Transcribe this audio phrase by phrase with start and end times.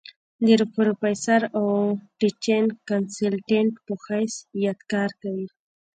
[0.59, 1.65] د پروفيسر او
[2.19, 5.47] ټيچنګ کنسلټنټ پۀ حېث يت کار کوي۔